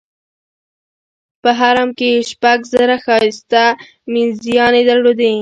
په 1.41 1.49
حرم 1.59 1.89
کې 1.97 2.07
یې 2.15 2.21
شپږ 2.31 2.59
زره 2.73 2.97
ښایسته 3.05 3.63
مینځیاني 4.11 4.81
درلودې. 4.89 5.33